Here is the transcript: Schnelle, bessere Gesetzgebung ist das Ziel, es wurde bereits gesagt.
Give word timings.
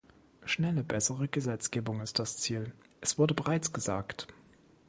Schnelle, 0.45 0.83
bessere 0.83 1.27
Gesetzgebung 1.27 2.01
ist 2.01 2.17
das 2.17 2.35
Ziel, 2.37 2.73
es 3.01 3.19
wurde 3.19 3.35
bereits 3.35 3.71
gesagt. 3.71 4.27